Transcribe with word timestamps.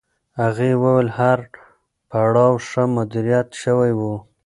هغې 0.41 0.71
وویل 0.83 1.09
هر 1.19 1.39
پړاو 2.09 2.53
ښه 2.67 2.83
مدیریت 2.95 3.47
شوی 3.61 3.91
و. 3.95 4.01